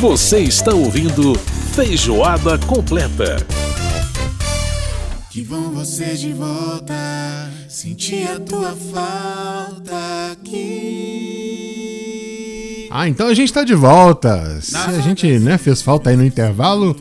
Você 0.00 0.38
está 0.38 0.72
ouvindo 0.72 1.34
Feijoada 1.74 2.56
Completa. 2.56 3.44
Que 5.28 5.42
bom 5.42 5.70
você 5.70 6.14
de 6.14 6.32
volta, 6.32 6.94
senti 7.68 8.22
a 8.22 8.38
tua 8.38 8.76
falta 8.92 10.30
aqui. 10.30 11.58
Ah, 12.92 13.08
então 13.08 13.26
a 13.26 13.34
gente 13.34 13.52
tá 13.52 13.64
de 13.64 13.74
volta. 13.74 14.60
Se 14.60 14.76
a 14.76 15.00
gente 15.00 15.36
né, 15.40 15.58
fez 15.58 15.82
falta 15.82 16.10
aí 16.10 16.16
no 16.16 16.24
intervalo, 16.24 16.94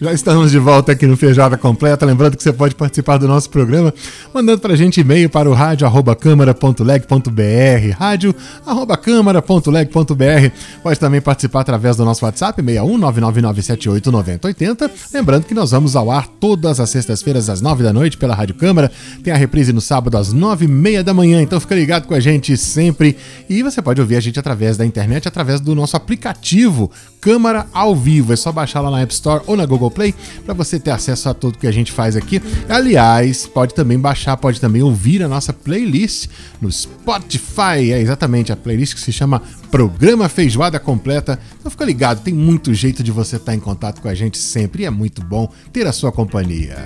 já 0.00 0.12
estamos 0.12 0.52
de 0.52 0.58
volta 0.58 0.92
aqui 0.92 1.06
no 1.06 1.16
Feijoada 1.16 1.56
Completa. 1.56 2.04
Lembrando 2.06 2.36
que 2.36 2.42
você 2.42 2.52
pode 2.52 2.76
participar 2.76 3.18
do 3.18 3.26
nosso 3.26 3.50
programa 3.50 3.92
mandando 4.32 4.60
pra 4.60 4.76
gente 4.76 5.00
e-mail 5.00 5.28
para 5.28 5.50
o 5.50 5.52
rádio.câmara.leg.br 5.52 7.96
rádio.câmara.leg.br 7.98 10.52
Pode 10.84 11.00
também 11.00 11.20
participar 11.20 11.62
através 11.62 11.96
do 11.96 12.04
nosso 12.04 12.24
WhatsApp 12.24 12.62
61999789080. 12.62 14.88
Lembrando 15.12 15.46
que 15.46 15.54
nós 15.54 15.72
vamos 15.72 15.96
ao 15.96 16.12
ar 16.12 16.28
todas 16.28 16.78
as 16.78 16.90
sextas-feiras 16.90 17.48
às 17.48 17.60
nove 17.60 17.82
da 17.82 17.92
noite 17.92 18.16
pela 18.16 18.36
Rádio 18.36 18.54
Câmara. 18.54 18.92
Tem 19.24 19.32
a 19.32 19.36
reprise 19.36 19.72
no 19.72 19.80
sábado 19.80 20.16
às 20.16 20.32
nove 20.32 20.66
e 20.66 20.68
meia 20.68 21.02
da 21.02 21.12
manhã. 21.12 21.42
Então 21.42 21.58
fica 21.58 21.74
ligado 21.74 22.06
com 22.06 22.14
a 22.14 22.20
gente 22.20 22.56
sempre. 22.56 23.16
E 23.50 23.64
você 23.64 23.82
pode 23.82 24.00
ouvir 24.00 24.14
a 24.14 24.20
gente 24.20 24.38
através 24.38 24.76
da 24.76 24.86
internet, 24.86 25.26
através 25.26 25.60
do 25.60 25.74
nosso 25.74 25.96
aplicativo 25.96 26.88
Câmara 27.20 27.66
ao 27.72 27.96
Vivo. 27.96 28.32
É 28.32 28.36
só 28.36 28.52
baixar 28.52 28.80
lá 28.80 28.92
na 28.92 29.00
App 29.00 29.12
Store 29.12 29.42
ou 29.46 29.56
na 29.56 29.66
Google 29.66 29.87
Play 29.90 30.14
para 30.44 30.54
você 30.54 30.78
ter 30.78 30.90
acesso 30.90 31.28
a 31.28 31.34
tudo 31.34 31.58
que 31.58 31.66
a 31.66 31.72
gente 31.72 31.92
faz 31.92 32.16
aqui. 32.16 32.40
Aliás, 32.68 33.46
pode 33.46 33.74
também 33.74 33.98
baixar, 33.98 34.36
pode 34.36 34.60
também 34.60 34.82
ouvir 34.82 35.22
a 35.22 35.28
nossa 35.28 35.52
playlist 35.52 36.28
no 36.60 36.70
Spotify. 36.70 37.92
É 37.92 38.00
exatamente 38.00 38.52
a 38.52 38.56
playlist 38.56 38.94
que 38.94 39.00
se 39.00 39.12
chama 39.12 39.42
Programa 39.70 40.28
Feijoada 40.28 40.78
Completa. 40.78 41.38
Então 41.58 41.70
fica 41.70 41.84
ligado, 41.84 42.22
tem 42.22 42.34
muito 42.34 42.72
jeito 42.74 43.02
de 43.02 43.10
você 43.10 43.36
estar 43.36 43.54
em 43.54 43.60
contato 43.60 44.00
com 44.00 44.08
a 44.08 44.14
gente 44.14 44.38
sempre 44.38 44.82
e 44.82 44.86
é 44.86 44.90
muito 44.90 45.22
bom 45.22 45.50
ter 45.72 45.86
a 45.86 45.92
sua 45.92 46.12
companhia. 46.12 46.76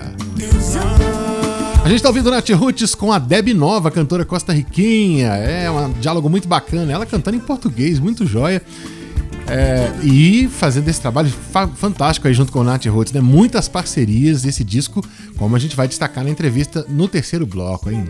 A 1.84 1.88
gente 1.88 1.96
está 1.96 2.08
ouvindo 2.08 2.30
Nath 2.30 2.48
Roots 2.50 2.94
com 2.94 3.12
a 3.12 3.18
Deb 3.18 3.48
Nova, 3.48 3.90
cantora 3.90 4.24
costarriquinha. 4.24 5.28
É 5.28 5.68
um 5.68 5.92
diálogo 5.94 6.30
muito 6.30 6.46
bacana. 6.46 6.92
Ela 6.92 7.04
cantando 7.04 7.36
em 7.36 7.40
português, 7.40 7.98
muito 7.98 8.24
joia. 8.24 8.62
É, 9.48 9.92
e 10.02 10.48
fazendo 10.48 10.88
esse 10.88 11.00
trabalho 11.00 11.28
fa 11.30 11.68
fantástico 11.68 12.26
aí 12.26 12.34
junto 12.34 12.52
com 12.52 12.60
o 12.60 12.64
Nath 12.64 12.86
Roots, 12.86 13.12
né? 13.12 13.20
Muitas 13.20 13.68
parcerias 13.68 14.42
desse 14.42 14.64
disco, 14.64 15.04
como 15.36 15.54
a 15.54 15.58
gente 15.58 15.76
vai 15.76 15.86
destacar 15.86 16.24
na 16.24 16.30
entrevista 16.30 16.86
no 16.88 17.06
terceiro 17.08 17.46
bloco, 17.46 17.90
hein? 17.90 18.04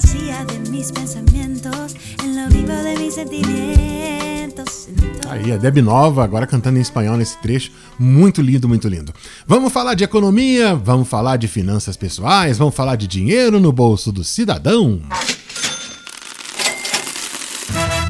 Fantasía 0.00 0.44
de 0.44 0.70
mis 0.70 0.92
pensamientos, 0.92 1.94
en 2.24 2.36
lo 2.36 2.48
vivo 2.48 2.72
de 2.72 2.96
mis 2.98 3.14
sentimientos. 3.14 4.88
Aí, 5.28 5.52
a 5.52 5.56
Deb 5.56 5.82
Nova, 5.82 6.24
agora 6.24 6.46
cantando 6.46 6.78
em 6.78 6.82
espanhol 6.82 7.16
nesse 7.16 7.36
trecho. 7.38 7.70
Muito 7.98 8.42
lindo, 8.42 8.68
muito 8.68 8.88
lindo. 8.88 9.12
Vamos 9.46 9.72
falar 9.72 9.94
de 9.94 10.04
economia, 10.04 10.74
vamos 10.74 11.08
falar 11.08 11.36
de 11.36 11.46
finanças 11.46 11.96
pessoais, 11.96 12.58
vamos 12.58 12.74
falar 12.74 12.96
de 12.96 13.06
dinheiro 13.06 13.60
no 13.60 13.72
bolso 13.72 14.10
do 14.10 14.24
cidadão. 14.24 15.00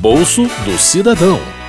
Bolso 0.01 0.45
do 0.65 0.79
Cidadão. 0.79 1.60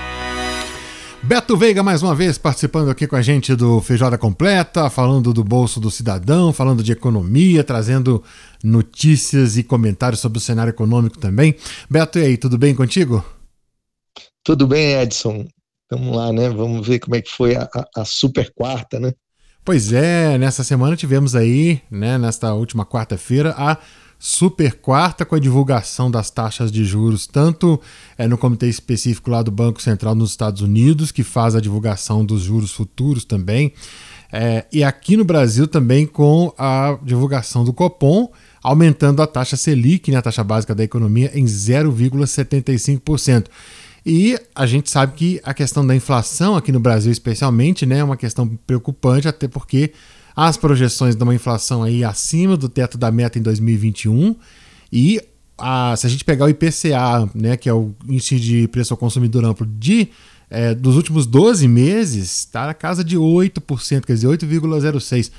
Beto 1.23 1.55
Veiga, 1.55 1.83
mais 1.83 2.01
uma 2.01 2.15
vez, 2.15 2.39
participando 2.39 2.89
aqui 2.89 3.05
com 3.05 3.15
a 3.15 3.21
gente 3.21 3.55
do 3.55 3.79
Feijoada 3.79 4.17
Completa, 4.17 4.89
falando 4.89 5.31
do 5.31 5.43
bolso 5.43 5.79
do 5.79 5.91
cidadão, 5.91 6.51
falando 6.51 6.83
de 6.83 6.91
economia, 6.91 7.63
trazendo 7.63 8.23
notícias 8.63 9.55
e 9.55 9.63
comentários 9.63 10.19
sobre 10.19 10.39
o 10.39 10.41
cenário 10.41 10.71
econômico 10.71 11.19
também. 11.19 11.55
Beto, 11.87 12.17
e 12.17 12.23
aí, 12.23 12.37
tudo 12.37 12.57
bem 12.57 12.73
contigo? 12.73 13.23
Tudo 14.43 14.65
bem, 14.65 14.93
Edson. 14.93 15.47
Vamos 15.91 16.15
lá, 16.15 16.33
né? 16.33 16.49
Vamos 16.49 16.87
ver 16.87 16.99
como 16.99 17.15
é 17.15 17.21
que 17.21 17.29
foi 17.29 17.55
a, 17.55 17.69
a, 17.95 18.03
super 18.03 18.51
quarta, 18.55 18.99
né? 18.99 19.13
Pois 19.63 19.93
é, 19.93 20.39
nessa 20.39 20.63
semana 20.63 20.95
tivemos 20.97 21.35
aí, 21.35 21.81
né, 21.91 22.17
nesta 22.17 22.51
última 22.55 22.83
quarta-feira, 22.83 23.53
a 23.55 23.77
super 24.23 24.75
quarta 24.75 25.25
com 25.25 25.33
a 25.33 25.39
divulgação 25.39 26.11
das 26.11 26.29
taxas 26.29 26.71
de 26.71 26.85
juros, 26.85 27.25
tanto 27.25 27.81
é, 28.15 28.27
no 28.27 28.37
comitê 28.37 28.69
específico 28.69 29.31
lá 29.31 29.41
do 29.41 29.49
Banco 29.49 29.81
Central 29.81 30.13
nos 30.13 30.29
Estados 30.29 30.61
Unidos, 30.61 31.11
que 31.11 31.23
faz 31.23 31.55
a 31.55 31.59
divulgação 31.59 32.23
dos 32.23 32.43
juros 32.43 32.71
futuros 32.71 33.25
também, 33.25 33.73
é, 34.31 34.67
e 34.71 34.83
aqui 34.83 35.17
no 35.17 35.25
Brasil 35.25 35.67
também 35.67 36.05
com 36.05 36.53
a 36.55 36.99
divulgação 37.01 37.65
do 37.65 37.73
Copom, 37.73 38.31
aumentando 38.61 39.23
a 39.23 39.27
taxa 39.27 39.57
Selic, 39.57 40.11
né, 40.11 40.17
a 40.17 40.21
taxa 40.21 40.43
básica 40.43 40.75
da 40.75 40.83
economia, 40.83 41.31
em 41.33 41.45
0,75%. 41.45 43.47
E 44.05 44.37
a 44.53 44.67
gente 44.67 44.91
sabe 44.91 45.13
que 45.13 45.41
a 45.43 45.51
questão 45.51 45.85
da 45.85 45.95
inflação 45.95 46.55
aqui 46.55 46.71
no 46.71 46.79
Brasil, 46.79 47.11
especialmente, 47.11 47.87
né, 47.87 47.97
é 47.97 48.03
uma 48.03 48.17
questão 48.17 48.47
preocupante, 48.67 49.27
até 49.27 49.47
porque 49.47 49.93
as 50.47 50.57
projeções 50.57 51.15
de 51.15 51.23
uma 51.23 51.35
inflação 51.35 51.83
aí 51.83 52.03
acima 52.03 52.57
do 52.57 52.67
teto 52.67 52.97
da 52.97 53.11
meta 53.11 53.37
em 53.37 53.43
2021 53.43 54.35
e 54.91 55.21
a, 55.55 55.95
se 55.95 56.07
a 56.07 56.09
gente 56.09 56.25
pegar 56.25 56.45
o 56.45 56.49
IPCA, 56.49 57.29
né, 57.35 57.55
que 57.55 57.69
é 57.69 57.73
o 57.73 57.93
índice 58.09 58.39
de 58.39 58.67
preço 58.67 58.91
ao 58.91 58.97
consumidor 58.97 59.45
amplo 59.45 59.67
de 59.67 60.09
é, 60.49 60.73
dos 60.73 60.95
últimos 60.95 61.27
12 61.27 61.67
meses, 61.67 62.39
está 62.39 62.65
na 62.65 62.73
casa 62.73 63.03
de 63.03 63.17
8%, 63.17 64.03
quer 64.03 64.13
dizer, 64.13 64.27
8,06%. 64.27 65.31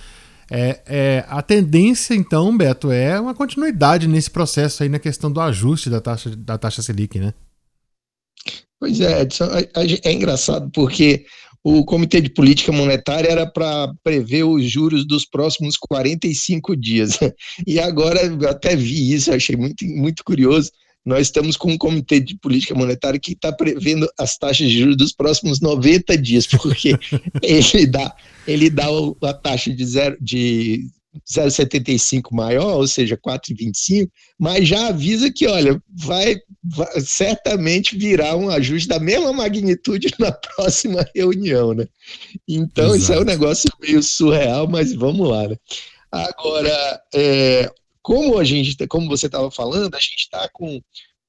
É, 0.49 0.81
é, 0.87 1.25
a 1.29 1.43
tendência, 1.43 2.15
então, 2.15 2.57
Beto, 2.57 2.93
é 2.93 3.19
uma 3.19 3.35
continuidade 3.35 4.07
nesse 4.07 4.31
processo 4.31 4.85
aí 4.85 4.89
na 4.89 5.01
questão 5.01 5.33
do 5.33 5.41
ajuste 5.41 5.91
da 5.91 6.01
taxa, 6.01 6.31
da 6.37 6.57
taxa 6.57 6.81
Selic, 6.81 7.19
né? 7.19 7.35
Pois 8.79 9.01
é, 9.01 9.23
Edson, 9.23 9.49
é 10.05 10.13
engraçado 10.13 10.71
porque 10.73 11.27
o 11.65 11.85
Comitê 11.85 12.21
de 12.21 12.31
Política 12.31 12.73
Monetária 12.73 13.29
era 13.29 13.47
para 13.47 13.93
prever 14.03 14.45
os 14.45 14.69
juros 14.69 15.07
dos 15.07 15.25
próximos 15.25 15.77
45 15.77 16.77
dias. 16.77 17.19
E 17.67 17.79
agora, 17.79 18.21
eu 18.25 18.49
até 18.49 18.75
vi 18.75 19.13
isso, 19.13 19.33
achei 19.33 19.57
muito, 19.57 19.85
muito 19.87 20.25
curioso. 20.25 20.71
Nós 21.05 21.23
estamos 21.23 21.57
com 21.57 21.73
um 21.73 21.79
Comitê 21.79 22.21
de 22.21 22.37
Política 22.39 22.75
Monetária 22.75 23.19
que 23.19 23.33
está 23.33 23.53
prevendo 23.53 24.09
as 24.19 24.37
taxas 24.37 24.69
de 24.69 24.79
juros 24.79 24.97
dos 24.97 25.13
próximos 25.13 25.61
90 25.61 26.17
dias, 26.19 26.47
porque 26.47 26.97
ele 27.43 27.87
dá, 27.87 28.15
ele 28.47 28.71
dá 28.71 28.87
a 29.23 29.33
taxa 29.33 29.73
de, 29.73 29.85
zero, 29.85 30.17
de 30.21 30.87
0,75 31.31 32.33
maior, 32.33 32.77
ou 32.77 32.87
seja, 32.87 33.17
4,25, 33.17 34.09
mas 34.39 34.67
já 34.67 34.89
avisa 34.89 35.31
que, 35.31 35.47
olha, 35.47 35.81
vai, 35.89 36.37
vai, 36.65 37.01
certamente 37.01 37.97
virar 37.97 38.37
um 38.37 38.49
ajuste 38.49 38.89
da 38.89 38.99
mesma 38.99 39.33
magnitude 39.33 40.09
na 40.19 40.33
próxima 40.33 41.07
reunião, 41.15 41.75
né? 41.75 41.87
Então, 42.49 42.95
Exato. 42.95 42.99
isso 42.99 43.13
é 43.13 43.21
um 43.21 43.25
negócio 43.25 43.71
meio 43.81 44.03
surreal, 44.03 44.67
mas 44.67 44.95
vamos 44.95 45.29
lá, 45.29 45.49
né? 45.49 45.57
Agora, 46.11 47.03
é, 47.15 47.71
como 48.03 48.39
a 48.39 48.45
gente, 48.45 48.87
como 48.87 49.09
você 49.09 49.27
estava 49.27 49.51
falando, 49.51 49.95
a 49.95 50.01
gente 50.01 50.19
está 50.19 50.49
com 50.53 50.81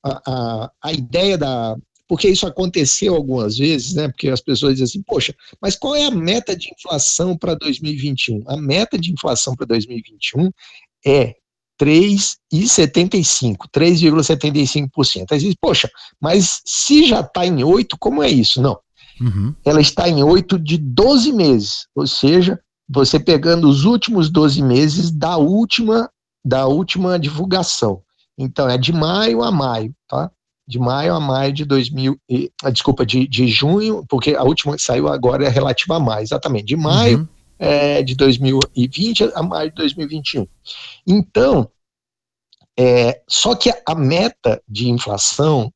a, 0.03 0.21
a, 0.27 0.71
a 0.83 0.93
ideia 0.93 1.37
da, 1.37 1.75
porque 2.07 2.27
isso 2.29 2.45
aconteceu 2.45 3.15
algumas 3.15 3.57
vezes, 3.57 3.93
né? 3.93 4.07
Porque 4.07 4.29
as 4.29 4.41
pessoas 4.41 4.73
dizem 4.73 4.85
assim, 4.85 5.01
poxa, 5.03 5.33
mas 5.61 5.75
qual 5.75 5.95
é 5.95 6.05
a 6.05 6.11
meta 6.11 6.55
de 6.55 6.69
inflação 6.71 7.37
para 7.37 7.55
2021? 7.55 8.43
A 8.47 8.57
meta 8.57 8.97
de 8.97 9.11
inflação 9.11 9.55
para 9.55 9.65
2021 9.65 10.51
é 11.05 11.35
3,75%, 11.81 13.57
3,75%. 13.73 15.31
Aí 15.31 15.39
diz, 15.39 15.55
poxa, 15.59 15.89
mas 16.21 16.61
se 16.65 17.05
já 17.05 17.21
está 17.21 17.45
em 17.45 17.63
8, 17.63 17.97
como 17.97 18.21
é 18.21 18.29
isso? 18.29 18.61
Não. 18.61 18.77
Uhum. 19.19 19.55
Ela 19.65 19.81
está 19.81 20.07
em 20.09 20.23
8 20.23 20.59
de 20.59 20.77
12 20.77 21.31
meses, 21.31 21.87
ou 21.95 22.05
seja, 22.07 22.59
você 22.89 23.19
pegando 23.19 23.69
os 23.69 23.85
últimos 23.85 24.29
12 24.29 24.61
meses 24.61 25.11
da 25.11 25.37
última 25.37 26.09
da 26.45 26.67
última 26.67 27.17
divulgação. 27.17 28.01
Então 28.37 28.69
é 28.69 28.77
de 28.77 28.91
maio 28.91 29.41
a 29.41 29.51
maio, 29.51 29.95
tá? 30.09 30.29
De 30.67 30.79
maio 30.79 31.13
a 31.13 31.19
maio 31.19 31.51
de 31.51 31.65
2000, 31.65 32.17
e, 32.29 32.51
ah, 32.63 32.69
desculpa, 32.69 33.05
de, 33.05 33.27
de 33.27 33.47
junho, 33.47 34.05
porque 34.07 34.33
a 34.33 34.43
última 34.43 34.75
que 34.75 34.81
saiu 34.81 35.07
agora 35.07 35.45
é 35.45 35.49
relativa 35.49 35.97
a 35.97 35.99
maio, 35.99 36.23
exatamente, 36.23 36.65
de 36.65 36.75
maio 36.75 37.19
uhum. 37.19 37.27
é, 37.59 38.01
de 38.01 38.15
2020 38.15 39.31
a 39.35 39.43
maio 39.43 39.69
de 39.69 39.75
2021. 39.75 40.47
Então, 41.05 41.69
é, 42.79 43.21
só 43.27 43.55
que 43.55 43.69
a 43.85 43.95
meta 43.95 44.61
de 44.67 44.89
inflação, 44.89 45.71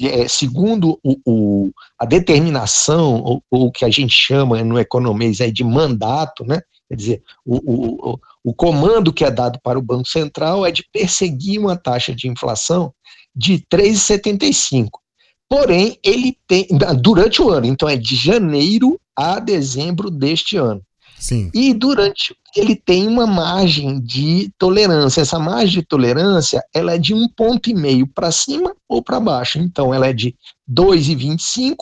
é, 0.00 0.26
segundo 0.26 0.98
o, 1.02 1.16
o, 1.24 1.70
a 1.98 2.04
determinação, 2.04 3.22
ou 3.50 3.66
o 3.66 3.72
que 3.72 3.84
a 3.84 3.90
gente 3.90 4.14
chama 4.14 4.62
no 4.64 4.78
economês 4.78 5.40
é 5.40 5.50
de 5.50 5.62
mandato, 5.62 6.44
né? 6.44 6.60
quer 6.88 6.96
dizer, 6.96 7.22
o, 7.46 8.12
o, 8.12 8.20
o 8.44 8.54
comando 8.54 9.12
que 9.12 9.24
é 9.24 9.30
dado 9.30 9.58
para 9.62 9.78
o 9.78 9.82
Banco 9.82 10.08
Central 10.08 10.66
é 10.66 10.70
de 10.70 10.84
perseguir 10.92 11.58
uma 11.58 11.76
taxa 11.76 12.14
de 12.14 12.28
inflação 12.28 12.92
de 13.34 13.64
3,75. 13.70 14.88
Porém, 15.48 15.98
ele 16.02 16.36
tem 16.46 16.66
durante 17.00 17.42
o 17.42 17.50
ano, 17.50 17.66
então 17.66 17.88
é 17.88 17.96
de 17.96 18.16
janeiro 18.16 18.98
a 19.14 19.38
dezembro 19.38 20.10
deste 20.10 20.56
ano. 20.56 20.82
Sim. 21.18 21.50
E 21.54 21.72
durante 21.72 22.34
ele 22.56 22.74
tem 22.74 23.06
uma 23.06 23.26
margem 23.26 24.00
de 24.00 24.50
tolerância. 24.58 25.20
Essa 25.20 25.38
margem 25.38 25.80
de 25.80 25.86
tolerância 25.86 26.60
ela 26.74 26.94
é 26.94 26.98
de 26.98 27.14
um 27.14 27.28
ponto 27.28 27.70
e 27.70 27.74
meio 27.74 28.06
para 28.08 28.32
cima 28.32 28.74
ou 28.88 29.02
para 29.02 29.20
baixo. 29.20 29.58
Então 29.58 29.94
ela 29.94 30.08
é 30.08 30.12
de 30.12 30.34
2,25, 30.68 31.76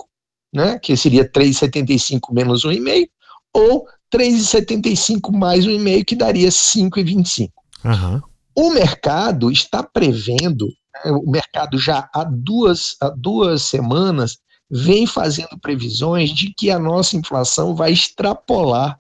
né, 0.53 0.79
que 0.79 0.97
seria 0.97 1.25
3,75 1.25 2.35
menos 2.35 2.65
1,5, 2.65 3.09
ou 3.55 3.87
3,75 4.13 5.33
mais 5.33 5.65
1,5, 5.65 6.05
que 6.05 6.17
daria 6.17 6.49
5,25. 6.51 7.51
Aham. 7.85 8.23
O 8.55 8.71
mercado 8.71 9.51
está 9.51 9.83
prevendo, 9.83 10.69
o 11.07 11.31
mercado 11.31 11.79
já 11.79 12.09
há 12.15 12.25
duas, 12.25 12.97
há 13.01 13.09
duas 13.09 13.63
semanas 13.63 14.39
vem 14.71 15.07
fazendo 15.07 15.59
previsões 15.61 16.31
de 16.31 16.55
que 16.55 16.71
a 16.71 16.79
nossa 16.79 17.17
inflação 17.17 17.75
vai 17.75 17.93
extrapolar 17.93 18.99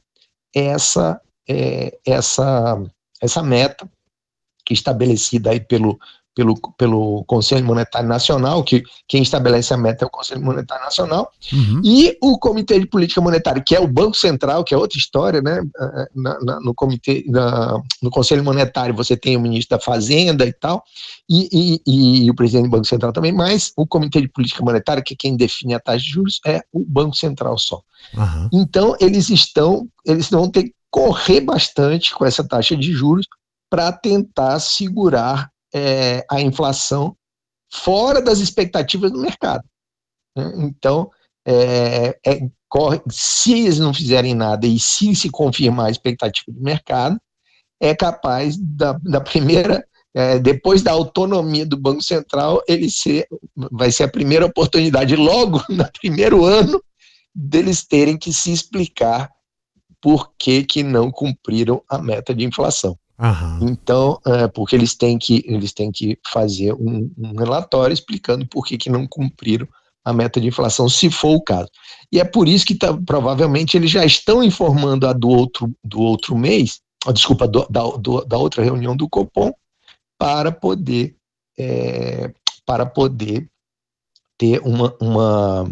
essa, 0.54 1.20
é, 1.48 1.96
essa, 2.04 2.82
essa 3.22 3.42
meta 3.42 3.88
que 4.64 4.74
estabelecida 4.74 5.50
aí 5.50 5.60
pelo, 5.60 5.98
pelo, 6.34 6.54
pelo 6.78 7.24
Conselho 7.24 7.64
Monetário 7.64 8.08
Nacional, 8.08 8.62
que 8.62 8.82
quem 9.08 9.22
estabelece 9.22 9.74
a 9.74 9.76
meta 9.76 10.04
é 10.04 10.06
o 10.06 10.10
Conselho 10.10 10.42
Monetário 10.42 10.84
Nacional, 10.84 11.30
Uhum. 11.52 11.80
e 11.84 12.16
o 12.22 12.38
Comitê 12.38 12.78
de 12.78 12.86
Política 12.86 13.20
Monetária, 13.20 13.62
que 13.66 13.74
é 13.74 13.80
o 13.80 13.88
Banco 13.88 14.16
Central, 14.16 14.62
que 14.62 14.72
é 14.72 14.76
outra 14.78 14.96
história, 14.98 15.42
né? 15.42 15.60
Na- 16.14 16.38
na- 16.40 16.60
no, 16.60 16.72
comitê, 16.74 17.24
na- 17.28 17.80
no 18.02 18.10
Conselho 18.10 18.44
Monetário 18.44 18.94
você 18.94 19.16
tem 19.16 19.36
o 19.36 19.40
ministro 19.40 19.76
da 19.76 19.82
Fazenda 19.82 20.46
e 20.46 20.52
tal, 20.52 20.82
e, 21.28 21.80
e- 21.86 22.24
e 22.24 22.30
o 22.30 22.34
presidente 22.34 22.64
do 22.66 22.70
Banco 22.70 22.86
Central 22.86 23.12
também, 23.12 23.32
mas 23.32 23.72
o 23.76 23.86
Comitê 23.86 24.20
de 24.20 24.28
Política 24.28 24.64
Monetária, 24.64 25.02
que 25.02 25.14
é 25.14 25.16
quem 25.18 25.36
define 25.36 25.74
a 25.74 25.80
taxa 25.80 25.98
de 26.04 26.10
juros, 26.10 26.40
é 26.46 26.60
o 26.72 26.84
Banco 26.86 27.16
Central 27.16 27.58
só. 27.58 27.80
Aham. 28.16 28.48
Então, 28.52 28.96
eles 29.00 29.28
estão, 29.30 29.88
eles 30.06 30.30
vão 30.30 30.48
ter 30.50 30.64
que 30.64 30.74
correr 30.90 31.40
bastante 31.40 32.14
com 32.14 32.24
essa 32.24 32.42
taxa 32.46 32.76
de 32.76 32.92
juros 32.92 33.26
para 33.68 33.92
tentar 33.92 34.58
segurar 34.58 35.49
eh, 35.74 36.24
a 36.30 36.40
inflação 36.40 37.16
fora 37.72 38.20
das 38.20 38.38
expectativas 38.38 39.10
do 39.12 39.20
mercado. 39.20 39.64
né? 40.36 40.52
Então, 40.56 41.10
eh, 41.46 42.18
é, 42.26 42.40
corre, 42.68 43.00
se 43.08 43.52
eles 43.52 43.78
não 43.78 43.94
fizerem 43.94 44.34
nada 44.34 44.66
e 44.66 44.78
se 44.78 45.14
se 45.14 45.30
confirmar 45.30 45.86
a 45.86 45.90
expectativa 45.90 46.52
do 46.52 46.62
mercado, 46.62 47.20
é 47.80 47.94
capaz 47.94 48.56
da, 48.58 48.92
da 49.02 49.20
primeira, 49.20 49.84
eh, 50.14 50.38
depois 50.38 50.82
da 50.82 50.92
autonomia 50.92 51.64
do 51.64 51.78
Banco 51.78 52.02
Central, 52.02 52.62
ele 52.68 52.90
ser, 52.90 53.26
vai 53.72 53.90
ser 53.90 54.04
a 54.04 54.08
primeira 54.08 54.46
oportunidade, 54.46 55.16
logo 55.16 55.62
no 55.70 55.90
primeiro 55.92 56.44
ano, 56.44 56.82
deles 57.34 57.84
terem 57.86 58.18
que 58.18 58.32
se 58.32 58.52
explicar 58.52 59.30
por 60.00 60.32
que, 60.38 60.64
que 60.64 60.82
não 60.82 61.10
cumpriram 61.10 61.82
a 61.88 61.98
meta 61.98 62.34
de 62.34 62.44
inflação. 62.44 62.98
Aham. 63.20 63.58
Então, 63.62 64.18
é, 64.26 64.48
porque 64.48 64.74
eles 64.74 64.94
têm 64.94 65.18
que, 65.18 65.44
eles 65.46 65.72
têm 65.72 65.92
que 65.92 66.18
fazer 66.32 66.72
um, 66.72 67.10
um 67.18 67.36
relatório 67.38 67.92
explicando 67.92 68.46
por 68.46 68.64
que, 68.64 68.78
que 68.78 68.88
não 68.88 69.06
cumpriram 69.06 69.68
a 70.02 70.12
meta 70.12 70.40
de 70.40 70.48
inflação, 70.48 70.88
se 70.88 71.10
for 71.10 71.34
o 71.36 71.42
caso. 71.42 71.68
E 72.10 72.18
é 72.18 72.24
por 72.24 72.48
isso 72.48 72.64
que 72.64 72.74
tá- 72.74 72.96
provavelmente 73.04 73.76
eles 73.76 73.90
já 73.90 74.04
estão 74.06 74.42
informando 74.42 75.06
a 75.06 75.12
do 75.12 75.28
outro, 75.28 75.70
do 75.84 76.00
outro 76.00 76.34
mês, 76.34 76.80
ah, 77.06 77.12
desculpa, 77.12 77.46
do- 77.46 77.66
da, 77.68 77.82
do- 77.98 78.24
da 78.24 78.38
outra 78.38 78.64
reunião 78.64 78.96
do 78.96 79.06
Copom, 79.08 79.52
para 80.18 80.50
poder, 80.50 81.14
é, 81.58 82.32
para 82.64 82.86
poder 82.86 83.46
ter 84.38 84.60
uma, 84.64 84.96
uma 84.98 85.70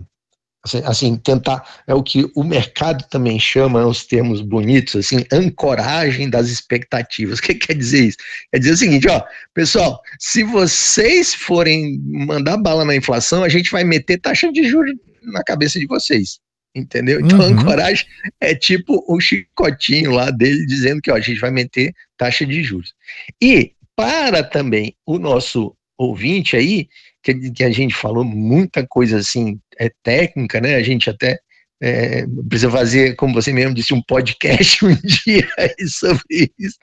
assim, 0.65 0.83
assim, 0.85 1.17
tentar, 1.17 1.83
é 1.87 1.95
o 1.95 2.03
que 2.03 2.31
o 2.35 2.43
mercado 2.45 3.05
também 3.09 3.39
chama, 3.39 3.87
os 3.87 4.05
termos 4.05 4.41
bonitos, 4.41 4.97
assim, 4.97 5.25
ancoragem 5.33 6.29
das 6.29 6.49
expectativas. 6.49 7.39
O 7.41 7.43
que 7.43 7.55
quer 7.55 7.75
dizer 7.75 8.07
isso? 8.09 8.19
Quer 8.53 8.59
dizer 8.59 8.73
o 8.73 8.77
seguinte, 8.77 9.09
ó, 9.09 9.23
pessoal, 9.55 10.01
se 10.19 10.43
vocês 10.43 11.35
forem 11.35 11.99
mandar 12.05 12.57
bala 12.57 12.85
na 12.85 12.97
inflação, 12.97 13.43
a 13.45 13.49
gente 13.49 13.71
vai 13.71 13.85
meter 13.85 14.19
taxa 14.21 14.51
de 14.53 14.65
juros 14.69 14.95
na 15.23 15.43
cabeça 15.43 15.79
de 15.79 15.87
vocês. 15.87 16.39
Entendeu? 16.75 17.21
Então, 17.21 17.39
Uhum. 17.41 17.47
ancoragem 17.47 18.07
é 18.41 18.55
tipo 18.55 19.03
o 19.09 19.19
chicotinho 19.21 20.13
lá 20.13 20.31
dele 20.31 20.67
dizendo 20.67 21.01
que 21.01 21.11
ó, 21.11 21.17
a 21.17 21.21
gente 21.21 21.41
vai 21.41 21.51
meter 21.51 21.93
taxa 22.17 22.45
de 22.47 22.63
juros. 22.63 22.93
E 23.41 23.73
para 23.97 24.45
também 24.45 24.95
o 25.05 25.19
nosso 25.19 25.75
ouvinte 25.97 26.57
aí, 26.57 26.89
que, 27.35 27.51
que 27.51 27.65
a 27.65 27.71
gente 27.71 27.95
falou 27.95 28.25
muita 28.25 28.87
coisa 28.87 29.19
assim, 29.19 29.59
é 29.79 29.91
técnica, 30.03 30.61
né? 30.61 30.75
A 30.77 30.83
gente 30.83 31.09
até 31.11 31.39
é, 31.81 32.25
precisa 32.49 32.71
fazer, 32.71 33.15
como 33.17 33.35
você 33.35 33.53
mesmo 33.53 33.75
disse, 33.75 33.95
um 33.95 34.03
podcast 34.03 34.85
um 34.87 34.95
dia 35.25 35.49
sobre 35.89 36.53
isso. 36.59 36.77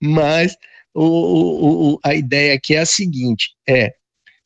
Mas 0.00 0.56
o, 0.94 1.04
o- 1.04 1.92
o- 1.94 1.98
a 2.04 2.14
ideia 2.14 2.54
aqui 2.54 2.74
é 2.74 2.80
a 2.80 2.86
seguinte: 2.86 3.50
é 3.68 3.92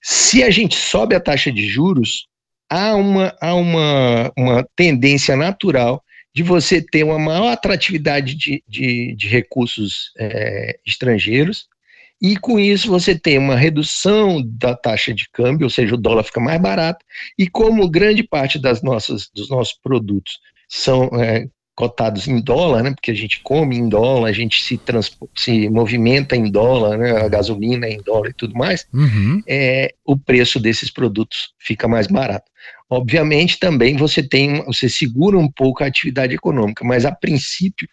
se 0.02 0.42
a 0.42 0.50
gente 0.50 0.76
sobe 0.76 1.14
a 1.16 1.20
taxa 1.20 1.50
de 1.50 1.66
juros, 1.66 2.26
há 2.70 2.94
uma, 2.94 3.34
há 3.40 3.54
uma, 3.54 4.32
uma 4.36 4.68
tendência 4.76 5.34
natural 5.36 6.02
de 6.34 6.42
você 6.42 6.82
ter 6.82 7.02
uma 7.02 7.18
maior 7.18 7.48
atratividade 7.48 8.34
de, 8.34 8.62
de, 8.68 9.14
de 9.16 9.26
recursos 9.28 10.12
é, 10.18 10.78
estrangeiros, 10.86 11.66
e 12.20 12.36
com 12.36 12.58
isso 12.58 12.88
você 12.88 13.18
tem 13.18 13.38
uma 13.38 13.56
redução 13.56 14.42
da 14.44 14.74
taxa 14.74 15.12
de 15.14 15.28
câmbio, 15.32 15.64
ou 15.66 15.70
seja, 15.70 15.94
o 15.94 15.98
dólar 15.98 16.24
fica 16.24 16.40
mais 16.40 16.60
barato, 16.60 17.04
e 17.38 17.48
como 17.48 17.88
grande 17.88 18.22
parte 18.22 18.58
das 18.58 18.82
nossas, 18.82 19.28
dos 19.34 19.48
nossos 19.50 19.78
produtos 19.82 20.38
são 20.68 21.10
é, 21.20 21.46
cotados 21.74 22.26
em 22.26 22.40
dólar, 22.40 22.82
né, 22.82 22.90
porque 22.90 23.10
a 23.10 23.14
gente 23.14 23.40
come 23.42 23.76
em 23.76 23.86
dólar, 23.88 24.30
a 24.30 24.32
gente 24.32 24.62
se, 24.62 24.80
se 25.36 25.68
movimenta 25.68 26.34
em 26.34 26.50
dólar, 26.50 26.96
né, 26.96 27.10
a 27.12 27.28
gasolina 27.28 27.86
é 27.86 27.92
em 27.92 28.02
dólar 28.02 28.30
e 28.30 28.34
tudo 28.34 28.54
mais, 28.54 28.86
Uhum. 28.94 29.42
é, 29.46 29.92
o 30.04 30.16
preço 30.16 30.58
desses 30.58 30.90
produtos 30.90 31.50
fica 31.58 31.86
mais 31.86 32.06
barato. 32.06 32.50
Obviamente, 32.88 33.58
também 33.58 33.96
você 33.96 34.22
tem, 34.22 34.64
você 34.64 34.88
segura 34.88 35.36
um 35.36 35.50
pouco 35.50 35.84
a 35.84 35.86
atividade 35.86 36.34
econômica, 36.34 36.84
mas 36.84 37.04
a 37.04 37.12
princípio 37.12 37.86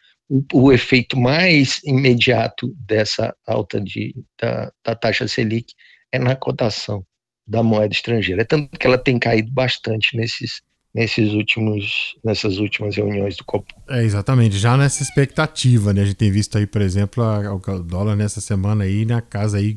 o, 0.53 0.71
efeito 0.71 1.19
mais 1.19 1.79
imediato 1.83 2.73
dessa 2.87 3.35
alta 3.45 3.79
de, 3.79 4.15
da, 4.41 4.71
da 4.83 4.95
taxa 4.95 5.27
Selic 5.27 5.73
é 6.11 6.17
na 6.17 6.35
cotação 6.35 7.05
da 7.45 7.61
moeda 7.61 7.93
estrangeira. 7.93 8.41
É 8.41 8.45
tanto 8.45 8.69
que 8.77 8.87
ela 8.87 8.97
tem 8.97 9.19
caído 9.19 9.51
bastante 9.51 10.17
nesses, 10.17 10.61
nesses 10.93 11.33
últimos, 11.33 12.15
nessas 12.23 12.57
últimas 12.57 12.95
reuniões 12.95 13.37
do 13.37 13.43
Copom. 13.43 13.75
É, 13.89 14.03
exatamente. 14.03 14.57
Já 14.57 14.75
nessa 14.75 15.03
expectativa, 15.03 15.93
né? 15.93 16.01
A 16.01 16.05
gente 16.05 16.15
tem 16.15 16.31
visto 16.31 16.57
aí, 16.57 16.65
por 16.65 16.81
exemplo, 16.81 17.23
o 17.23 17.79
dólar 17.79 18.15
nessa 18.15 18.41
semana 18.41 18.85
aí 18.85 19.05
na 19.05 19.21
casa 19.21 19.57
aí 19.57 19.75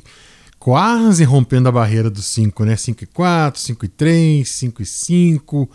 quase 0.59 1.23
rompendo 1.25 1.69
a 1.69 1.73
barreira 1.73 2.09
dos 2.09 2.26
5, 2.26 2.64
né? 2.64 2.75
5,4, 2.75 3.57
5,3, 3.57 4.42
5,5, 4.42 5.69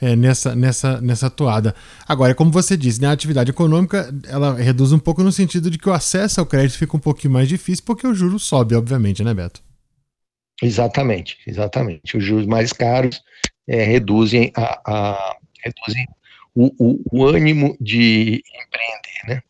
é, 0.00 0.16
nessa, 0.16 0.54
nessa, 0.54 1.00
nessa 1.00 1.30
toada. 1.30 1.74
Agora, 2.08 2.34
como 2.34 2.50
você 2.50 2.76
disse, 2.76 3.00
né? 3.00 3.08
A 3.08 3.12
atividade 3.12 3.50
econômica, 3.50 4.12
ela 4.26 4.54
reduz 4.54 4.92
um 4.92 4.98
pouco 4.98 5.22
no 5.22 5.32
sentido 5.32 5.70
de 5.70 5.78
que 5.78 5.88
o 5.88 5.92
acesso 5.92 6.40
ao 6.40 6.46
crédito 6.46 6.78
fica 6.78 6.96
um 6.96 7.00
pouquinho 7.00 7.32
mais 7.32 7.48
difícil 7.48 7.84
porque 7.84 8.06
o 8.06 8.14
juro 8.14 8.38
sobe, 8.38 8.74
obviamente, 8.74 9.22
né, 9.22 9.34
Beto? 9.34 9.62
Exatamente, 10.62 11.38
exatamente. 11.46 12.16
Os 12.16 12.24
juros 12.24 12.46
mais 12.46 12.72
caros 12.72 13.20
é, 13.66 13.82
reduzem, 13.84 14.52
a, 14.54 14.80
a- 14.86 15.36
reduzem 15.64 16.06
o, 16.54 16.70
o- 16.78 17.02
o 17.12 17.26
ânimo 17.26 17.76
de 17.80 18.42
empreender, 18.64 19.26
né? 19.28 19.42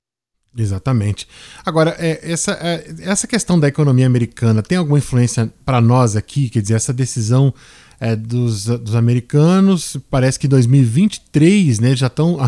Exatamente. 0.56 1.28
Agora, 1.64 1.94
é, 1.98 2.20
essa, 2.32 2.52
é, 2.60 2.84
essa 3.08 3.26
questão 3.26 3.58
da 3.58 3.68
economia 3.68 4.06
americana 4.06 4.62
tem 4.62 4.76
alguma 4.78 4.98
influência 4.98 5.52
para 5.64 5.80
nós 5.80 6.16
aqui? 6.16 6.50
Quer 6.50 6.60
dizer, 6.60 6.74
essa 6.74 6.92
decisão 6.92 7.54
é, 8.00 8.16
dos, 8.16 8.64
dos 8.64 8.94
americanos, 8.94 9.96
parece 10.10 10.38
que 10.38 10.48
2023, 10.48 11.78
né? 11.80 11.94
Já 11.94 12.06
estão. 12.06 12.38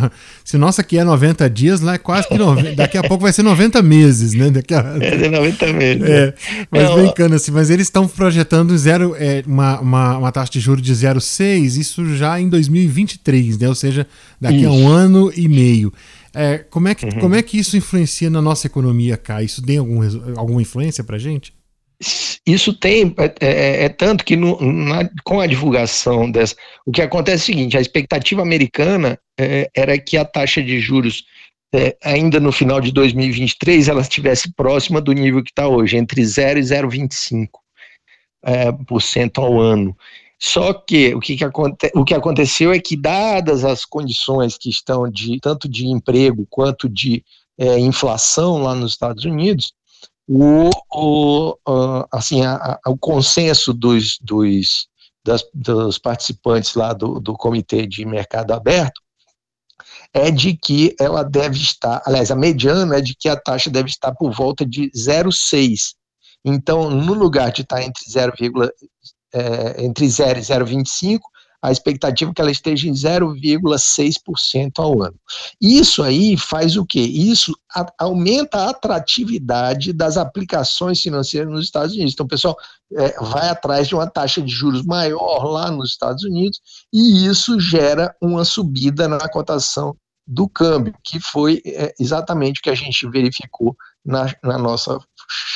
Se 0.44 0.56
nossa 0.56 0.80
aqui 0.80 0.96
é 0.98 1.04
90 1.04 1.48
dias, 1.50 1.80
lá 1.80 1.94
é 1.94 1.98
quase 1.98 2.26
que. 2.28 2.38
nove- 2.38 2.72
daqui 2.76 2.96
a 2.96 3.02
pouco 3.02 3.22
vai 3.22 3.32
ser 3.32 3.42
90 3.42 3.82
meses, 3.82 4.32
né? 4.34 4.50
Daqui 4.50 4.74
a, 4.74 4.80
É 5.00 5.16
de 5.16 5.28
90 5.28 5.72
meses. 5.74 6.02
é, 6.02 6.34
mas 6.70 6.82
Não, 6.84 6.94
brincando 7.02 7.34
assim, 7.34 7.50
mas 7.52 7.68
eles 7.70 7.86
estão 7.86 8.08
projetando 8.08 8.76
zero, 8.78 9.14
é, 9.18 9.42
uma, 9.46 9.78
uma, 9.80 10.18
uma 10.18 10.32
taxa 10.32 10.52
de 10.52 10.60
juros 10.60 10.82
de 10.82 10.92
0,6, 10.94 11.78
isso 11.78 12.16
já 12.16 12.40
em 12.40 12.48
2023, 12.48 13.58
né? 13.58 13.68
Ou 13.68 13.74
seja, 13.74 14.06
daqui 14.40 14.64
a 14.64 14.70
um 14.70 14.78
Isso. 14.80 14.88
ano 14.88 15.32
e 15.36 15.48
meio. 15.48 15.92
É, 16.34 16.58
como, 16.58 16.88
é 16.88 16.94
que, 16.94 17.04
Uhum. 17.04 17.20
como 17.20 17.34
é 17.34 17.42
que 17.42 17.58
isso 17.58 17.76
influencia 17.76 18.30
na 18.30 18.40
nossa 18.40 18.66
economia 18.66 19.18
cá? 19.18 19.42
Isso 19.42 19.60
tem 19.60 19.76
algum, 19.76 20.00
alguma 20.34 20.62
influência 20.62 21.04
pra 21.04 21.18
gente? 21.18 21.52
Isso 22.46 22.72
tem, 22.74 23.14
é, 23.18 23.34
é- 23.46 23.84
é 23.84 23.88
tanto 23.88 24.24
que 24.24 24.34
no- 24.36 24.60
na- 24.60 25.08
com 25.24 25.40
a 25.40 25.46
divulgação 25.46 26.30
dessa. 26.30 26.56
O 26.84 26.90
que 26.90 27.00
acontece 27.02 27.42
é 27.42 27.44
o 27.44 27.56
seguinte: 27.56 27.76
a 27.76 27.80
expectativa 27.80 28.42
americana 28.42 29.18
é, 29.38 29.70
era 29.74 29.98
que 29.98 30.16
a 30.16 30.24
taxa 30.24 30.62
de 30.62 30.78
juros, 30.80 31.24
é, 31.74 31.96
ainda 32.02 32.38
no 32.40 32.52
final 32.52 32.80
de 32.80 32.92
2023, 32.92 33.88
ela 33.88 34.02
estivesse 34.02 34.52
próxima 34.54 35.00
do 35.00 35.12
nível 35.12 35.42
que 35.42 35.50
está 35.50 35.68
hoje, 35.68 35.96
entre 35.96 36.24
0 36.24 36.58
e 36.58 36.62
0,25% 36.62 37.48
é, 38.44 38.72
por 38.72 39.00
cento 39.00 39.40
ao 39.40 39.60
ano. 39.60 39.96
Só 40.38 40.72
que 40.74 41.14
o 41.14 41.20
que, 41.20 41.36
que, 41.36 41.44
aconte, 41.44 41.90
o 41.94 42.04
que 42.04 42.14
aconteceu 42.14 42.72
é 42.72 42.80
que, 42.80 42.96
dadas 42.96 43.64
as 43.64 43.84
condições 43.84 44.58
que 44.58 44.68
estão 44.68 45.08
de 45.08 45.38
tanto 45.40 45.68
de 45.68 45.86
emprego 45.86 46.44
quanto 46.50 46.88
de 46.88 47.22
é, 47.56 47.78
inflação 47.78 48.60
lá 48.60 48.74
nos 48.74 48.92
Estados 48.92 49.24
Unidos, 49.24 49.72
o, 50.28 50.70
o, 50.90 51.50
uh, 51.68 52.06
assim, 52.12 52.44
a, 52.44 52.78
a, 52.84 52.90
o 52.90 52.96
consenso 52.96 53.72
dos, 53.72 54.18
dos, 54.20 54.88
das, 55.24 55.44
dos 55.52 55.98
participantes 55.98 56.74
lá 56.74 56.92
do, 56.92 57.20
do 57.20 57.34
Comitê 57.34 57.86
de 57.86 58.04
Mercado 58.04 58.52
Aberto 58.52 59.00
é 60.14 60.30
de 60.30 60.54
que 60.56 60.94
ela 61.00 61.22
deve 61.22 61.56
estar, 61.56 62.02
aliás, 62.04 62.30
a 62.30 62.36
mediana 62.36 62.98
é 62.98 63.00
de 63.00 63.14
que 63.14 63.28
a 63.28 63.36
taxa 63.36 63.70
deve 63.70 63.88
estar 63.88 64.14
por 64.14 64.30
volta 64.32 64.64
de 64.64 64.90
0,6. 64.90 65.94
Então, 66.44 66.90
no 66.90 67.14
lugar 67.14 67.50
de 67.50 67.62
estar 67.62 67.82
entre 67.82 68.04
0, 68.08 68.32
é, 69.32 69.84
entre 69.84 70.08
0 70.08 70.38
e 70.38 70.42
0,25, 70.42 71.20
a 71.62 71.70
expectativa 71.70 72.30
é 72.30 72.34
que 72.34 72.40
ela 72.40 72.50
esteja 72.50 72.88
em 72.88 72.92
0,6% 72.92 74.72
ao 74.78 75.00
ano. 75.00 75.14
Isso 75.60 76.02
aí 76.02 76.36
faz 76.36 76.76
o 76.76 76.84
quê? 76.84 77.00
Isso 77.00 77.54
a, 77.72 77.86
aumenta 78.00 78.58
a 78.58 78.70
atratividade 78.70 79.92
das 79.92 80.16
aplicações 80.16 81.00
financeiras 81.00 81.48
nos 81.48 81.64
Estados 81.64 81.94
Unidos. 81.94 82.14
Então, 82.14 82.26
pessoal 82.26 82.56
é, 82.92 83.12
vai 83.20 83.48
atrás 83.48 83.86
de 83.86 83.94
uma 83.94 84.08
taxa 84.08 84.42
de 84.42 84.52
juros 84.52 84.84
maior 84.84 85.44
lá 85.44 85.70
nos 85.70 85.90
Estados 85.90 86.24
Unidos 86.24 86.60
e 86.92 87.26
isso 87.26 87.60
gera 87.60 88.14
uma 88.20 88.44
subida 88.44 89.06
na 89.06 89.28
cotação 89.28 89.96
do 90.26 90.48
câmbio, 90.48 90.94
que 91.04 91.20
foi 91.20 91.62
é, 91.64 91.94
exatamente 91.98 92.60
o 92.60 92.62
que 92.62 92.70
a 92.70 92.74
gente 92.74 93.08
verificou 93.08 93.76
na, 94.04 94.26
na 94.42 94.58
nossa 94.58 94.98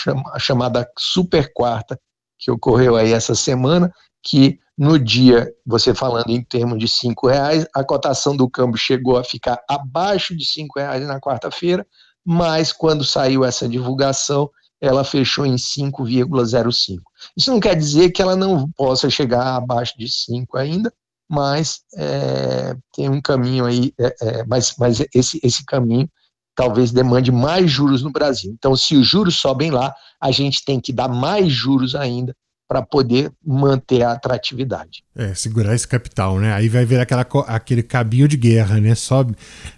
chama, 0.02 0.38
chamada 0.38 0.88
super 0.98 1.52
quarta, 1.52 1.98
que 2.38 2.50
ocorreu 2.50 2.96
aí 2.96 3.12
essa 3.12 3.34
semana, 3.34 3.92
que 4.22 4.58
no 4.78 4.98
dia, 4.98 5.50
você 5.64 5.94
falando 5.94 6.28
em 6.28 6.42
termos 6.42 6.78
de 6.78 6.86
cinco 6.86 7.28
reais, 7.28 7.66
a 7.74 7.82
cotação 7.82 8.36
do 8.36 8.48
câmbio 8.48 8.78
chegou 8.78 9.16
a 9.16 9.24
ficar 9.24 9.58
abaixo 9.66 10.36
de 10.36 10.44
cinco 10.44 10.78
reais 10.78 11.06
na 11.06 11.18
quarta-feira, 11.18 11.86
mas 12.24 12.72
quando 12.72 13.04
saiu 13.04 13.44
essa 13.44 13.66
divulgação, 13.66 14.50
ela 14.78 15.02
fechou 15.02 15.46
em 15.46 15.54
5,05. 15.54 16.98
Isso 17.34 17.50
não 17.50 17.58
quer 17.58 17.74
dizer 17.74 18.10
que 18.10 18.20
ela 18.20 18.36
não 18.36 18.70
possa 18.72 19.08
chegar 19.08 19.56
abaixo 19.56 19.94
de 19.96 20.10
5 20.10 20.58
ainda, 20.58 20.92
mas 21.26 21.80
é, 21.96 22.76
tem 22.94 23.08
um 23.08 23.22
caminho 23.22 23.64
aí, 23.64 23.94
é, 23.98 24.16
é, 24.20 24.44
mas, 24.44 24.74
mas 24.78 25.02
esse, 25.14 25.40
esse 25.42 25.64
caminho 25.64 26.08
talvez 26.54 26.92
demande 26.92 27.32
mais 27.32 27.70
juros 27.70 28.02
no 28.02 28.12
Brasil. 28.12 28.52
Então, 28.52 28.76
se 28.76 28.94
os 28.96 29.06
juros 29.06 29.36
sobem 29.36 29.70
lá, 29.70 29.94
a 30.20 30.30
gente 30.30 30.64
tem 30.64 30.80
que 30.80 30.92
dar 30.92 31.08
mais 31.08 31.50
juros 31.50 31.94
ainda 31.94 32.34
para 32.68 32.82
poder 32.82 33.30
manter 33.44 34.02
a 34.02 34.12
atratividade. 34.12 35.04
É, 35.14 35.34
segurar 35.34 35.74
esse 35.74 35.86
capital, 35.86 36.38
né? 36.38 36.52
Aí 36.52 36.68
vai 36.68 36.84
ver 36.84 37.00
aquela, 37.00 37.26
aquele 37.46 37.82
cabinho 37.82 38.26
de 38.26 38.36
guerra, 38.36 38.80
né? 38.80 38.94
Sobe. 38.94 39.34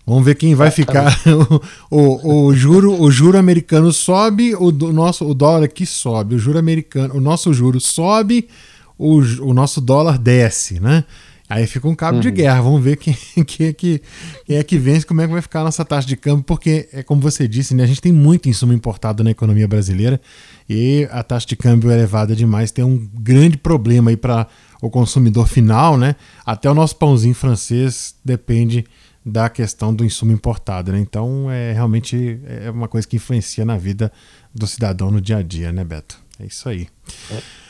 Vamos 0.07 0.25
ver 0.25 0.35
quem 0.35 0.55
vai 0.55 0.71
ficar. 0.71 1.15
o, 1.91 1.97
o, 1.97 2.47
o, 2.47 2.55
juro, 2.55 3.01
o 3.01 3.11
juro 3.11 3.37
americano 3.37 3.93
sobe, 3.93 4.55
o, 4.57 4.73
do, 4.73 4.93
nosso, 4.93 5.27
o 5.27 5.35
dólar 5.35 5.65
aqui 5.65 5.85
sobe. 5.85 6.35
O 6.35 6.39
juro 6.39 6.59
americano, 6.59 7.15
o 7.15 7.21
nosso 7.21 7.53
juro 7.53 7.79
sobe, 7.79 8.49
o, 8.97 9.19
o 9.19 9.53
nosso 9.53 9.81
dólar 9.81 10.19
desce, 10.19 10.81
né? 10.81 11.05
Aí 11.49 11.67
fica 11.67 11.89
um 11.89 11.95
cabo 11.95 12.17
uhum. 12.17 12.21
de 12.21 12.31
guerra. 12.31 12.61
Vamos 12.61 12.83
ver 12.83 12.97
quem, 12.97 13.15
quem, 13.47 13.67
é 13.69 13.73
que, 13.73 14.03
quem 14.45 14.57
é 14.57 14.63
que 14.63 14.79
vence, 14.79 15.07
como 15.07 15.21
é 15.21 15.27
que 15.27 15.33
vai 15.33 15.41
ficar 15.41 15.61
a 15.61 15.65
nossa 15.65 15.85
taxa 15.85 16.07
de 16.07 16.17
câmbio, 16.17 16.45
porque, 16.45 16.89
é 16.93 17.03
como 17.03 17.21
você 17.21 17.49
disse, 17.49 17.75
né, 17.75 17.85
a 17.85 17.87
gente 17.87 18.01
tem 18.01 18.13
muito 18.13 18.49
insumo 18.49 18.73
importado 18.73 19.25
na 19.25 19.31
economia 19.31 19.67
brasileira 19.67 20.21
e 20.69 21.09
a 21.11 21.23
taxa 21.23 21.47
de 21.47 21.57
câmbio 21.57 21.91
elevada 21.91 22.37
demais 22.37 22.71
tem 22.71 22.85
um 22.85 23.09
grande 23.15 23.57
problema 23.57 24.11
aí 24.11 24.17
para 24.17 24.47
o 24.83 24.91
consumidor 24.91 25.49
final, 25.49 25.97
né? 25.97 26.15
Até 26.45 26.71
o 26.71 26.75
nosso 26.75 26.97
pãozinho 26.97 27.35
francês 27.35 28.15
depende 28.25 28.85
da 29.25 29.49
questão 29.49 29.95
do 29.95 30.05
insumo 30.05 30.33
importado, 30.33 30.93
né? 30.93 30.99
Então 30.99 31.51
é 31.51 31.73
realmente 31.73 32.41
é 32.45 32.71
uma 32.71 32.89
coisa 32.89 33.07
que 33.07 33.17
influencia 33.17 33.65
na 33.65 33.77
vida 33.77 34.13
do 34.55 34.67
cidadão 34.67 35.11
no 35.11 35.21
dia 35.21 35.39
a 35.39 35.43
dia, 35.43 35.73
né, 35.73 35.85
Beto? 35.85 36.19
É 36.39 36.47
isso 36.47 36.69
aí. 36.69 36.89
É. 37.31 37.68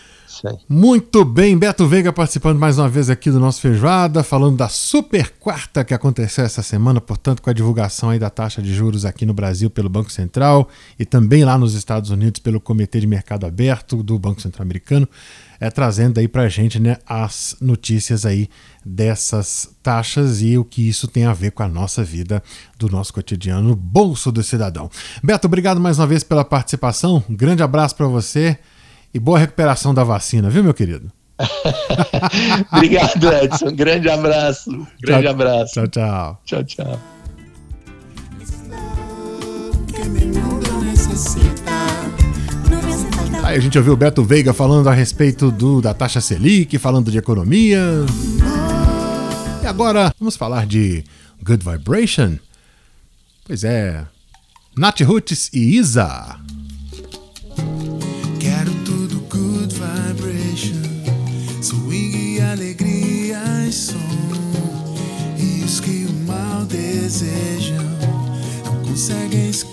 Muito 0.68 1.24
bem, 1.24 1.56
Beto 1.56 1.88
Veiga 1.88 2.12
participando 2.12 2.58
mais 2.58 2.78
uma 2.78 2.88
vez 2.88 3.08
aqui 3.08 3.30
do 3.30 3.40
nosso 3.40 3.62
Feijoada, 3.62 4.22
falando 4.22 4.58
da 4.58 4.68
super 4.68 5.32
quarta 5.40 5.82
que 5.82 5.94
aconteceu 5.94 6.44
essa 6.44 6.62
semana, 6.62 7.00
portanto, 7.00 7.40
com 7.40 7.48
a 7.48 7.52
divulgação 7.52 8.10
aí 8.10 8.18
da 8.18 8.28
taxa 8.28 8.60
de 8.60 8.74
juros 8.74 9.06
aqui 9.06 9.24
no 9.24 9.32
Brasil 9.32 9.70
pelo 9.70 9.88
Banco 9.88 10.12
Central 10.12 10.68
e 10.98 11.06
também 11.06 11.44
lá 11.44 11.56
nos 11.56 11.72
Estados 11.72 12.10
Unidos 12.10 12.40
pelo 12.40 12.60
Comitê 12.60 13.00
de 13.00 13.06
Mercado 13.06 13.46
Aberto 13.46 14.02
do 14.02 14.18
Banco 14.18 14.42
Central 14.42 14.64
Americano, 14.64 15.08
é, 15.58 15.70
trazendo 15.70 16.18
aí 16.18 16.28
pra 16.28 16.46
gente 16.46 16.78
né, 16.78 16.98
as 17.06 17.56
notícias 17.58 18.26
aí 18.26 18.50
dessas 18.84 19.70
taxas 19.82 20.42
e 20.42 20.58
o 20.58 20.64
que 20.64 20.86
isso 20.86 21.08
tem 21.08 21.24
a 21.24 21.32
ver 21.32 21.52
com 21.52 21.62
a 21.62 21.68
nossa 21.68 22.04
vida, 22.04 22.42
do 22.78 22.88
nosso 22.88 23.14
cotidiano, 23.14 23.70
no 23.70 23.74
bolso 23.74 24.30
do 24.30 24.42
cidadão. 24.42 24.90
Beto, 25.22 25.46
obrigado 25.46 25.80
mais 25.80 25.98
uma 25.98 26.06
vez 26.06 26.22
pela 26.22 26.44
participação, 26.44 27.24
um 27.28 27.34
grande 27.34 27.62
abraço 27.62 27.96
para 27.96 28.06
você. 28.06 28.58
E 29.12 29.18
boa 29.18 29.38
recuperação 29.38 29.94
da 29.94 30.04
vacina, 30.04 30.50
viu, 30.50 30.62
meu 30.62 30.74
querido? 30.74 31.10
Obrigado, 32.72 33.32
Edson. 33.32 33.74
Grande 33.74 34.10
abraço. 34.10 34.86
Grande 35.00 35.22
tchau, 35.22 35.32
abraço. 35.32 35.74
Tchau, 35.74 35.88
tchau. 35.88 36.40
Tchau, 36.44 36.64
tchau. 36.64 37.00
Aí 43.42 43.56
a 43.56 43.60
gente 43.60 43.78
ouviu 43.78 43.94
o 43.94 43.96
Beto 43.96 44.22
Veiga 44.22 44.52
falando 44.52 44.88
a 44.88 44.92
respeito 44.92 45.50
do, 45.50 45.80
da 45.80 45.94
taxa 45.94 46.20
Selic, 46.20 46.76
falando 46.76 47.10
de 47.10 47.16
economia. 47.16 47.80
E 49.62 49.66
agora 49.66 50.12
vamos 50.20 50.36
falar 50.36 50.66
de 50.66 51.02
Good 51.42 51.64
Vibration. 51.64 52.36
Pois 53.46 53.64
é, 53.64 54.04
Nath 54.76 55.00
Roots 55.00 55.50
e 55.54 55.78
Isa. 55.78 56.38
Desejam 66.68 67.84
não 68.64 68.82
conseguem 68.82 69.52
se 69.52 69.66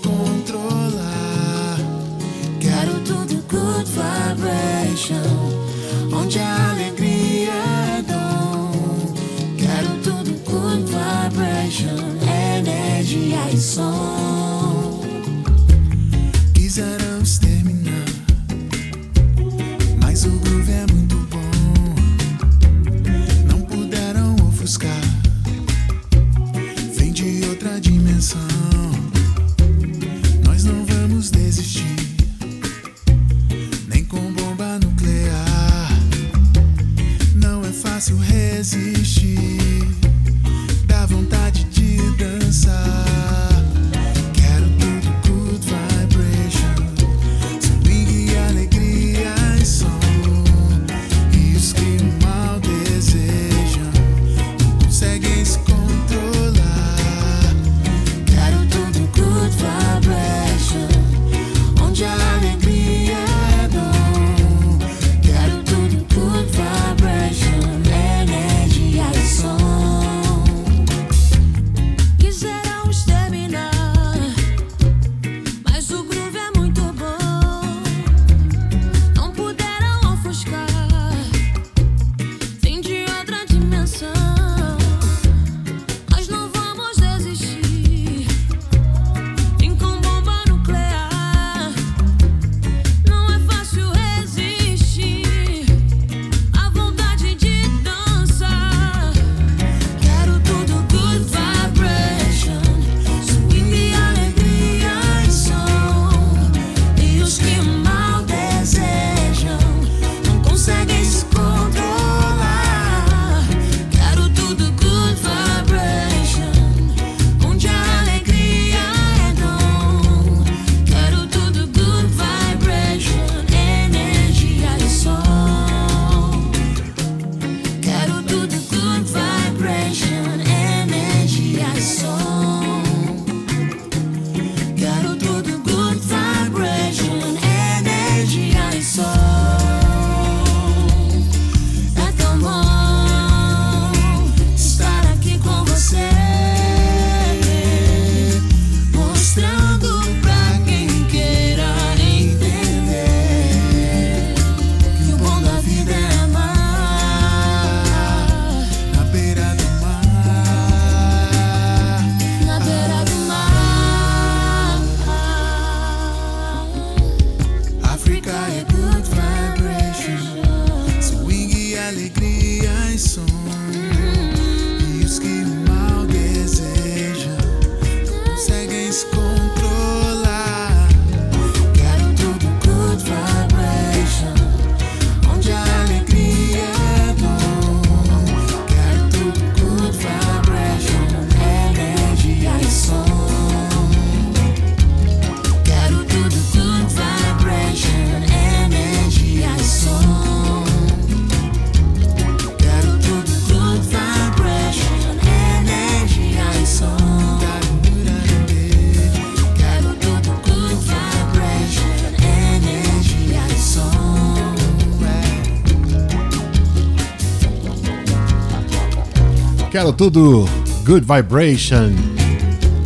tudo 219.96 220.44
Good 220.84 221.06
Vibration, 221.06 221.90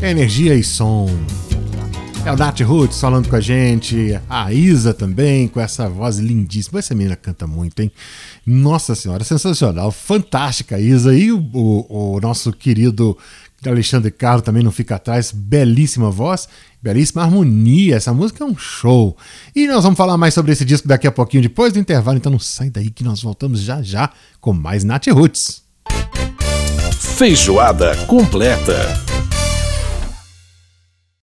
energia 0.00 0.54
e 0.54 0.62
som. 0.62 1.08
É 2.24 2.30
o 2.30 2.36
Nat 2.36 2.60
Roots 2.60 3.00
falando 3.00 3.28
com 3.28 3.34
a 3.34 3.40
gente, 3.40 4.16
a 4.28 4.52
Isa 4.52 4.94
também, 4.94 5.48
com 5.48 5.58
essa 5.58 5.88
voz 5.88 6.18
lindíssima. 6.18 6.78
Essa 6.78 6.94
menina 6.94 7.16
canta 7.16 7.48
muito, 7.48 7.80
hein? 7.80 7.90
Nossa 8.46 8.94
Senhora, 8.94 9.24
sensacional, 9.24 9.90
fantástica, 9.90 10.78
Isa. 10.78 11.12
E 11.12 11.32
o, 11.32 11.38
o, 11.52 12.14
o 12.16 12.20
nosso 12.20 12.52
querido 12.52 13.18
Alexandre 13.66 14.12
Carlos 14.12 14.44
também 14.44 14.62
não 14.62 14.70
fica 14.70 14.94
atrás, 14.94 15.32
belíssima 15.32 16.12
voz, 16.12 16.48
belíssima 16.80 17.22
harmonia. 17.22 17.96
Essa 17.96 18.14
música 18.14 18.44
é 18.44 18.46
um 18.46 18.56
show. 18.56 19.16
E 19.56 19.66
nós 19.66 19.82
vamos 19.82 19.96
falar 19.96 20.16
mais 20.16 20.32
sobre 20.32 20.52
esse 20.52 20.64
disco 20.64 20.86
daqui 20.86 21.08
a 21.08 21.12
pouquinho, 21.12 21.42
depois 21.42 21.72
do 21.72 21.80
intervalo. 21.80 22.18
Então 22.18 22.30
não 22.30 22.38
sai 22.38 22.70
daí 22.70 22.88
que 22.88 23.02
nós 23.02 23.20
voltamos 23.20 23.62
já 23.62 23.82
já 23.82 24.10
com 24.40 24.52
mais 24.52 24.84
Nat 24.84 25.08
Roots. 25.08 25.68
Feijoada 27.20 27.94
completa. 28.06 29.09